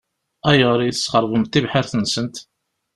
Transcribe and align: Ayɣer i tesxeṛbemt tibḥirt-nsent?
Ayɣer 0.49 0.79
i 0.81 0.91
tesxeṛbemt 0.95 1.51
tibḥirt-nsent? 1.53 2.35